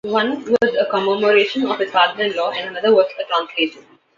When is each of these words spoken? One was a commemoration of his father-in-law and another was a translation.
One 0.05 0.43
was 0.45 0.75
a 0.79 0.89
commemoration 0.89 1.67
of 1.67 1.77
his 1.77 1.91
father-in-law 1.91 2.53
and 2.53 2.69
another 2.71 2.95
was 2.95 3.05
a 3.19 3.23
translation. 3.25 3.85